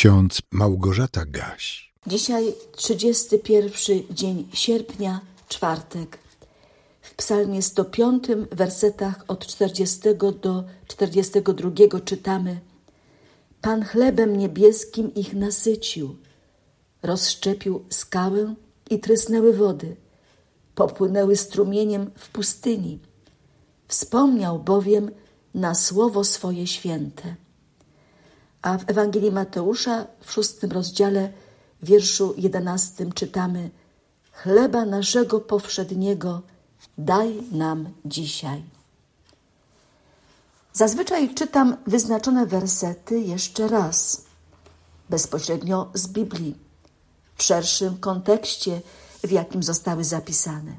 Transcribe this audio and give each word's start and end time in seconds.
ksiądz 0.00 0.42
Małgorzata 0.50 1.24
Gaś. 1.26 1.92
Dzisiaj 2.06 2.54
31 2.76 4.02
dzień 4.10 4.48
sierpnia, 4.52 5.20
czwartek. 5.48 6.18
W 7.00 7.14
psalmie 7.14 7.62
105, 7.62 8.24
wersetach 8.52 9.24
od 9.28 9.46
40 9.46 10.00
do 10.42 10.64
42 10.86 11.70
czytamy 12.04 12.60
Pan 13.60 13.84
chlebem 13.84 14.36
niebieskim 14.36 15.14
ich 15.14 15.34
nasycił, 15.34 16.16
rozszczepił 17.02 17.84
skałę 17.90 18.54
i 18.90 19.00
trysnęły 19.00 19.52
wody, 19.52 19.96
popłynęły 20.74 21.36
strumieniem 21.36 22.10
w 22.16 22.28
pustyni. 22.28 22.98
Wspomniał 23.88 24.58
bowiem 24.58 25.10
na 25.54 25.74
słowo 25.74 26.24
swoje 26.24 26.66
święte. 26.66 27.34
A 28.62 28.78
w 28.78 28.90
Ewangelii 28.90 29.32
Mateusza 29.32 30.06
w 30.20 30.32
szóstym 30.32 30.70
rozdziale, 30.72 31.32
wierszu 31.82 32.34
jedenastym 32.36 33.12
czytamy 33.12 33.70
Chleba 34.32 34.84
naszego 34.84 35.40
powszedniego 35.40 36.42
daj 36.98 37.42
nam 37.52 37.88
dzisiaj. 38.04 38.62
Zazwyczaj 40.72 41.34
czytam 41.34 41.76
wyznaczone 41.86 42.46
wersety 42.46 43.20
jeszcze 43.20 43.68
raz, 43.68 44.22
bezpośrednio 45.10 45.90
z 45.94 46.08
Biblii, 46.08 46.56
w 47.36 47.42
szerszym 47.42 47.98
kontekście, 47.98 48.80
w 49.24 49.30
jakim 49.30 49.62
zostały 49.62 50.04
zapisane. 50.04 50.72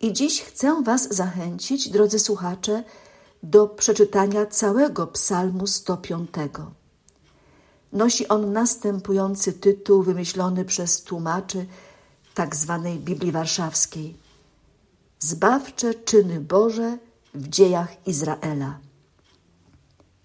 I 0.00 0.12
dziś 0.12 0.42
chcę 0.42 0.82
Was 0.82 1.14
zachęcić, 1.14 1.88
drodzy 1.88 2.18
słuchacze, 2.18 2.84
do 3.42 3.68
przeczytania 3.68 4.46
całego 4.46 5.06
Psalmu 5.06 5.66
105. 5.66 6.30
Nosi 7.92 8.28
on 8.28 8.52
następujący 8.52 9.52
tytuł 9.52 10.02
wymyślony 10.02 10.64
przez 10.64 11.02
tłumaczy 11.02 11.66
tak 12.34 12.56
zwanej 12.56 12.98
Biblii 12.98 13.32
Warszawskiej. 13.32 14.16
Zbawcze 15.18 15.94
czyny 15.94 16.40
Boże 16.40 16.98
w 17.34 17.48
dziejach 17.48 18.06
Izraela. 18.08 18.78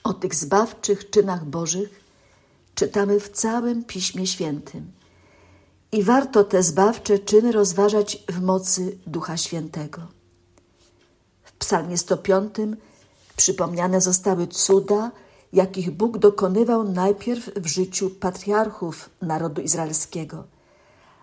O 0.04 0.14
tych 0.14 0.36
zbawczych 0.36 1.10
czynach 1.10 1.46
Bożych 1.46 2.04
czytamy 2.76 3.20
w 3.20 3.30
całym 3.30 3.84
Piśmie 3.84 4.28
Świętym. 4.28 4.92
I 5.92 6.04
warto 6.04 6.44
te 6.44 6.64
zbawcze 6.64 7.20
czyny 7.20 7.52
rozważać 7.52 8.24
w 8.30 8.42
mocy 8.42 8.98
Ducha 9.08 9.38
Świętego. 9.38 10.02
W 11.44 11.52
Psalmie 11.52 11.98
105 11.98 12.56
Przypomniane 13.36 14.02
zostały 14.02 14.48
cuda, 14.48 15.12
jakich 15.54 15.92
Bóg 15.92 16.18
dokonywał 16.18 16.84
najpierw 16.84 17.50
w 17.56 17.66
życiu 17.66 18.10
patriarchów 18.10 19.10
narodu 19.22 19.62
izraelskiego, 19.62 20.44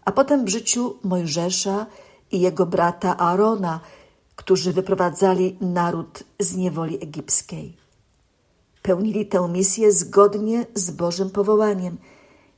a 0.04 0.12
potem 0.12 0.44
w 0.44 0.48
życiu 0.48 0.96
Mojżesza 1.02 1.86
i 2.32 2.40
jego 2.40 2.66
brata 2.66 3.16
Aarona, 3.18 3.80
którzy 4.36 4.72
wyprowadzali 4.72 5.56
naród 5.60 6.22
z 6.40 6.56
niewoli 6.56 7.02
egipskiej. 7.02 7.76
Pełnili 8.82 9.26
tę 9.26 9.48
misję 9.48 9.92
zgodnie 9.92 10.66
z 10.74 10.90
Bożym 10.90 11.30
powołaniem 11.30 11.98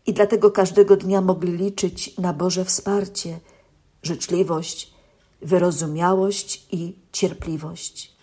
i 0.07 0.13
dlatego 0.13 0.51
każdego 0.51 0.97
dnia 0.97 1.21
mogli 1.21 1.53
liczyć 1.53 2.19
na 2.19 2.33
Boże 2.33 2.65
wsparcie, 2.65 3.41
życzliwość, 4.03 4.95
wyrozumiałość 5.43 6.67
i 6.73 6.95
cierpliwość. 7.13 8.14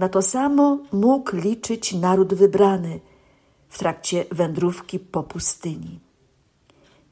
Na 0.00 0.08
to 0.08 0.22
samo 0.22 0.78
mógł 0.92 1.36
liczyć 1.36 1.92
naród 1.92 2.34
wybrany 2.34 3.00
w 3.68 3.78
trakcie 3.78 4.24
wędrówki 4.30 4.98
po 4.98 5.22
pustyni. 5.22 6.00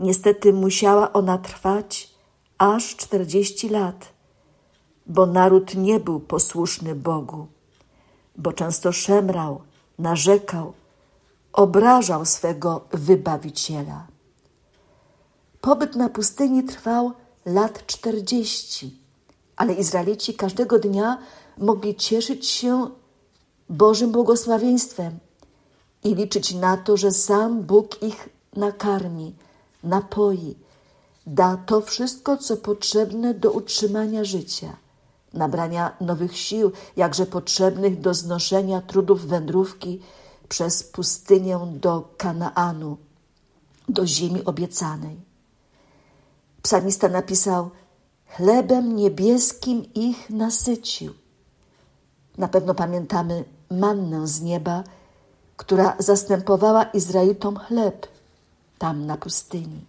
Niestety 0.00 0.52
musiała 0.52 1.12
ona 1.12 1.38
trwać 1.38 2.10
aż 2.58 2.96
czterdzieści 2.96 3.68
lat, 3.68 4.12
bo 5.06 5.26
naród 5.26 5.74
nie 5.74 6.00
był 6.00 6.20
posłuszny 6.20 6.94
Bogu, 6.94 7.46
bo 8.36 8.52
często 8.52 8.92
szemrał, 8.92 9.60
narzekał, 9.98 10.72
obrażał 11.52 12.24
swego 12.24 12.84
wybawiciela. 12.92 14.06
Pobyt 15.60 15.96
na 15.96 16.08
pustyni 16.08 16.64
trwał 16.64 17.12
lat 17.46 17.86
czterdzieści, 17.86 18.98
ale 19.56 19.74
Izraelici 19.74 20.34
każdego 20.34 20.78
dnia 20.78 21.18
mogli 21.58 21.94
cieszyć 21.94 22.46
się 22.46 22.90
Bożym 23.68 24.12
błogosławieństwem 24.12 25.18
i 26.04 26.14
liczyć 26.14 26.54
na 26.54 26.76
to, 26.76 26.96
że 26.96 27.12
sam 27.12 27.62
Bóg 27.62 28.02
ich 28.02 28.28
nakarmi, 28.56 29.34
napoi, 29.84 30.54
da 31.26 31.56
to 31.56 31.80
wszystko, 31.80 32.36
co 32.36 32.56
potrzebne 32.56 33.34
do 33.34 33.52
utrzymania 33.52 34.24
życia, 34.24 34.76
nabrania 35.34 35.96
nowych 36.00 36.36
sił, 36.36 36.72
jakże 36.96 37.26
potrzebnych 37.26 38.00
do 38.00 38.14
znoszenia 38.14 38.80
trudów 38.80 39.26
wędrówki 39.26 40.00
przez 40.48 40.82
pustynię 40.82 41.58
do 41.72 42.08
Kanaanu, 42.16 42.96
do 43.88 44.06
ziemi 44.06 44.44
obiecanej. 44.44 45.20
Psalmista 46.62 47.08
napisał: 47.08 47.70
Chlebem 48.26 48.96
niebieskim 48.96 49.94
ich 49.94 50.30
nasycił. 50.30 51.14
Na 52.38 52.48
pewno 52.48 52.74
pamiętamy 52.74 53.44
mannę 53.70 54.26
z 54.26 54.40
nieba, 54.40 54.84
która 55.56 55.96
zastępowała 55.98 56.84
Izraelitom 56.84 57.56
chleb 57.56 58.06
tam 58.78 59.06
na 59.06 59.16
pustyni. 59.16 59.84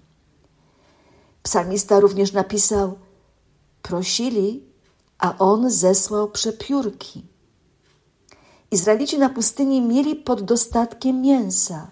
Psalmista 1.44 2.00
również 2.00 2.34
napisał: 2.34 2.98
Prosili, 3.82 4.64
a 5.20 5.38
on 5.38 5.70
zesłał 5.72 6.30
przepiórki. 6.30 7.26
Izraelici 8.72 9.20
na 9.20 9.30
pustyni 9.30 9.82
mieli 9.82 10.16
pod 10.16 10.42
dostatkiem 10.42 11.22
mięsa, 11.22 11.88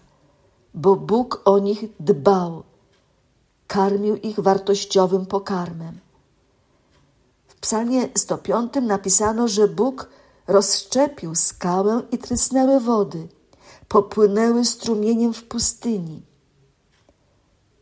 bo 0.74 0.96
Bóg 0.96 1.42
o 1.46 1.60
nich 1.60 1.86
dbał, 2.00 2.64
karmił 3.68 4.16
ich 4.16 4.40
wartościowym 4.40 5.26
pokarmem. 5.26 6.00
W 7.48 7.56
Psalmie 7.56 8.10
105 8.16 8.74
napisano, 8.82 9.48
że 9.48 9.68
Bóg 9.68 10.10
rozszczepił 10.48 11.36
skałę 11.36 12.02
i 12.12 12.18
trysnęły 12.18 12.80
wody, 12.80 13.28
popłynęły 13.88 14.66
strumieniem 14.66 15.34
w 15.34 15.44
pustyni. 15.44 16.22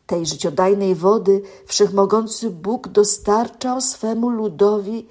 Tej 0.07 0.25
życiodajnej 0.25 0.95
wody 0.95 1.41
wszechmogący 1.65 2.49
Bóg 2.49 2.87
dostarczał 2.87 3.81
swemu 3.81 4.29
ludowi 4.29 5.07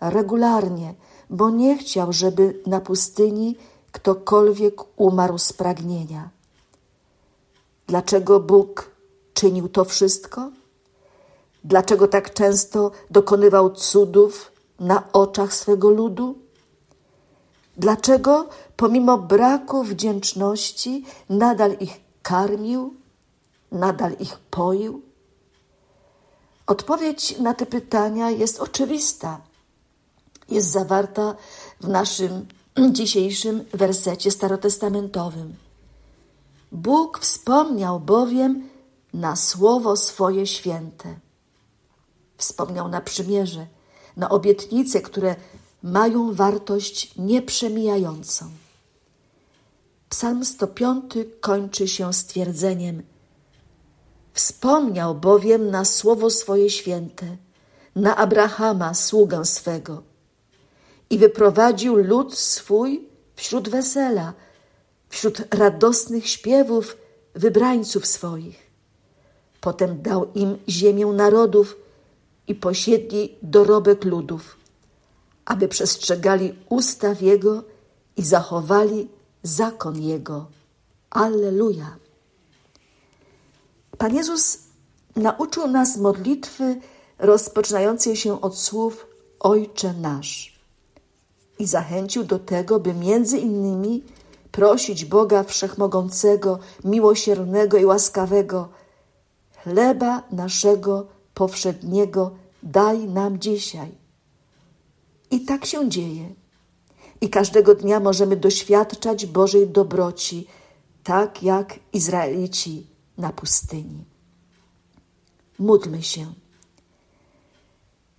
regularnie, 0.00 0.94
bo 1.30 1.50
nie 1.50 1.78
chciał, 1.78 2.12
żeby 2.12 2.62
na 2.66 2.80
pustyni 2.80 3.56
ktokolwiek 3.92 5.00
umarł 5.00 5.38
z 5.38 5.52
pragnienia. 5.52 6.30
Dlaczego 7.86 8.40
Bóg 8.40 8.90
czynił 9.34 9.68
to 9.68 9.84
wszystko? 9.84 10.50
Dlaczego 11.64 12.08
tak 12.08 12.34
często 12.34 12.90
dokonywał 13.10 13.70
cudów 13.70 14.52
na 14.80 15.12
oczach 15.12 15.54
swego 15.54 15.90
ludu? 15.90 16.38
Dlaczego 17.78 18.48
pomimo 18.76 19.18
braku 19.18 19.84
wdzięczności 19.84 21.04
nadal 21.30 21.76
ich 21.80 22.00
karmił, 22.22 22.94
nadal 23.72 24.12
ich 24.20 24.38
poił? 24.38 25.02
Odpowiedź 26.66 27.38
na 27.38 27.54
te 27.54 27.66
pytania 27.66 28.30
jest 28.30 28.60
oczywista. 28.60 29.40
Jest 30.48 30.70
zawarta 30.70 31.34
w 31.80 31.88
naszym 31.88 32.46
dzisiejszym 32.98 33.64
wersecie 33.74 34.30
starotestamentowym. 34.30 35.54
Bóg 36.72 37.18
wspomniał 37.18 38.00
bowiem 38.00 38.68
na 39.14 39.36
słowo 39.36 39.96
swoje 39.96 40.46
święte. 40.46 41.14
Wspomniał 42.36 42.88
na 42.88 43.00
przymierze, 43.00 43.66
na 44.16 44.28
obietnice, 44.28 45.00
które 45.00 45.36
mają 45.82 46.34
wartość 46.34 47.14
nieprzemijającą. 47.16 48.50
Psalm 50.08 50.44
105 50.44 51.12
kończy 51.40 51.88
się 51.88 52.12
stwierdzeniem: 52.12 53.02
Wspomniał 54.32 55.14
bowiem 55.14 55.70
na 55.70 55.84
słowo 55.84 56.30
swoje 56.30 56.70
święte, 56.70 57.36
na 57.96 58.16
Abrahama, 58.16 58.94
sługę 58.94 59.44
swego, 59.44 60.02
i 61.10 61.18
wyprowadził 61.18 61.96
lud 61.96 62.38
swój 62.38 63.08
wśród 63.36 63.68
wesela, 63.68 64.32
wśród 65.08 65.54
radosnych 65.54 66.28
śpiewów 66.28 66.96
wybrańców 67.34 68.06
swoich. 68.06 68.68
Potem 69.60 70.02
dał 70.02 70.32
im 70.34 70.58
ziemię 70.68 71.06
narodów 71.06 71.76
i 72.46 72.54
posiedli 72.54 73.34
dorobek 73.42 74.04
ludów 74.04 74.57
aby 75.48 75.68
przestrzegali 75.68 76.54
ustaw 76.68 77.22
Jego 77.22 77.62
i 78.16 78.22
zachowali 78.22 79.08
zakon 79.42 80.02
Jego. 80.02 80.46
Alleluja! 81.10 81.96
Pan 83.98 84.14
Jezus 84.14 84.58
nauczył 85.16 85.68
nas 85.68 85.96
modlitwy 85.96 86.80
rozpoczynającej 87.18 88.16
się 88.16 88.40
od 88.40 88.58
słów 88.58 89.06
Ojcze 89.40 89.92
nasz 89.92 90.60
i 91.58 91.66
zachęcił 91.66 92.24
do 92.24 92.38
tego, 92.38 92.80
by 92.80 92.94
między 92.94 93.38
innymi 93.38 94.04
prosić 94.52 95.04
Boga 95.04 95.42
Wszechmogącego, 95.42 96.58
miłosiernego 96.84 97.78
i 97.78 97.84
łaskawego, 97.84 98.68
chleba 99.62 100.22
naszego 100.30 101.06
powszedniego 101.34 102.30
daj 102.62 102.98
nam 103.08 103.38
dzisiaj. 103.38 103.97
I 105.30 105.40
tak 105.40 105.66
się 105.66 105.88
dzieje. 105.88 106.34
I 107.20 107.30
każdego 107.30 107.74
dnia 107.74 108.00
możemy 108.00 108.36
doświadczać 108.36 109.26
Bożej 109.26 109.68
dobroci, 109.68 110.46
tak 111.04 111.42
jak 111.42 111.78
Izraelici 111.92 112.86
na 113.18 113.32
pustyni. 113.32 114.04
Módlmy 115.58 116.02
się. 116.02 116.32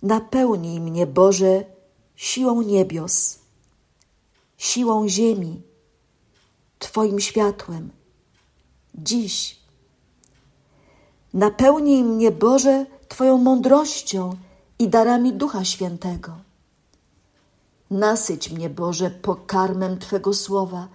Napełnij 0.02 0.80
mnie, 0.80 1.06
Boże, 1.06 1.64
siłą 2.16 2.62
niebios, 2.62 3.38
siłą 4.56 5.08
ziemi, 5.08 5.62
Twoim 6.78 7.20
światłem. 7.20 7.90
Dziś. 8.94 9.60
Napełnij 11.34 12.04
mnie, 12.04 12.30
Boże, 12.30 12.86
Twoją 13.08 13.38
mądrością 13.38 14.36
i 14.78 14.88
darami 14.88 15.32
Ducha 15.32 15.64
Świętego. 15.64 16.49
Nasyć 17.90 18.50
mnie, 18.50 18.70
Boże, 18.70 19.10
pokarmem 19.10 19.98
Twego 19.98 20.34
słowa 20.34 20.88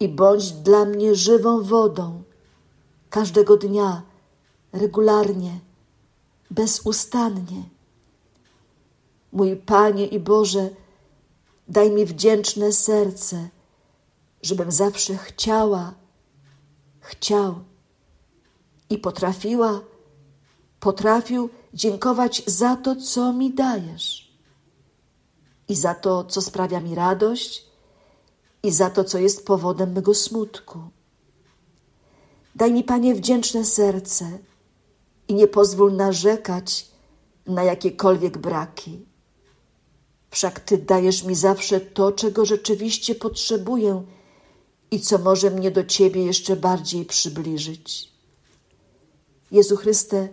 i 0.00 0.08
bądź 0.08 0.52
dla 0.52 0.84
mnie 0.84 1.14
żywą 1.14 1.62
wodą 1.62 2.22
każdego 3.10 3.56
dnia, 3.56 4.02
regularnie, 4.72 5.60
bezustannie. 6.50 7.62
Mój 9.32 9.56
Panie 9.56 10.06
i 10.06 10.20
Boże, 10.20 10.70
daj 11.68 11.90
mi 11.90 12.06
wdzięczne 12.06 12.72
serce, 12.72 13.48
żebym 14.42 14.72
zawsze 14.72 15.16
chciała, 15.16 15.94
chciał 17.00 17.54
i 18.90 18.98
potrafiła, 18.98 19.80
potrafił 20.80 21.48
dziękować 21.74 22.42
za 22.46 22.76
to, 22.76 22.96
co 22.96 23.32
mi 23.32 23.54
dajesz 23.54 24.29
i 25.70 25.74
za 25.74 25.94
to, 25.94 26.24
co 26.24 26.42
sprawia 26.42 26.80
mi 26.80 26.94
radość 26.94 27.64
i 28.62 28.70
za 28.70 28.90
to, 28.90 29.04
co 29.04 29.18
jest 29.18 29.46
powodem 29.46 29.92
mego 29.92 30.14
smutku. 30.14 30.78
Daj 32.54 32.72
mi, 32.72 32.84
Panie, 32.84 33.14
wdzięczne 33.14 33.64
serce 33.64 34.38
i 35.28 35.34
nie 35.34 35.46
pozwól 35.46 35.96
narzekać 35.96 36.88
na 37.46 37.62
jakiekolwiek 37.62 38.38
braki. 38.38 39.06
Wszak 40.30 40.60
Ty 40.60 40.78
dajesz 40.78 41.24
mi 41.24 41.34
zawsze 41.34 41.80
to, 41.80 42.12
czego 42.12 42.44
rzeczywiście 42.44 43.14
potrzebuję 43.14 44.02
i 44.90 45.00
co 45.00 45.18
może 45.18 45.50
mnie 45.50 45.70
do 45.70 45.84
Ciebie 45.84 46.24
jeszcze 46.24 46.56
bardziej 46.56 47.04
przybliżyć. 47.04 48.12
Jezu 49.50 49.76
Chryste, 49.76 50.28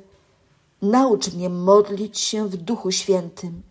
naucz 0.82 1.34
mnie 1.34 1.50
modlić 1.50 2.20
się 2.20 2.50
w 2.50 2.58
Duchu 2.58 2.92
Świętym 2.92 3.62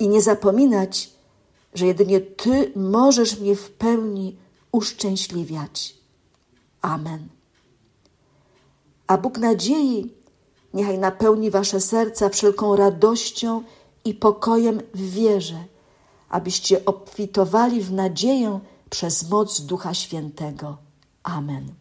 i 0.00 0.08
nie 0.08 0.22
zapominać, 0.22 1.10
że 1.74 1.86
jedynie 1.86 2.20
Ty 2.20 2.72
możesz 2.76 3.40
mnie 3.40 3.56
w 3.56 3.70
pełni 3.70 4.36
uszczęśliwiać. 4.72 5.94
Amen. 6.82 7.28
A 9.06 9.18
Bóg 9.18 9.38
nadziei 9.38 10.14
niechaj 10.74 10.98
napełni 10.98 11.50
Wasze 11.50 11.80
serca 11.80 12.28
wszelką 12.28 12.76
radością 12.76 13.62
i 14.04 14.14
pokojem 14.14 14.80
w 14.94 15.10
wierze, 15.10 15.64
abyście 16.28 16.84
obfitowali 16.84 17.80
w 17.82 17.92
nadzieję 17.92 18.60
przez 18.90 19.30
moc 19.30 19.60
Ducha 19.60 19.94
Świętego. 19.94 20.76
Amen. 21.22 21.74